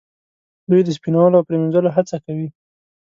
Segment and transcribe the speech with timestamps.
[0.69, 2.47] دوی د سپینولو او پریمینځلو هڅه کوي.